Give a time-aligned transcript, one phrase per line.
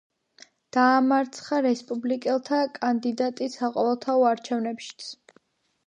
[0.77, 5.09] დაამარცა რესპუბლიკელთა კანდიდატი საყოველთაო არჩევნებშიც.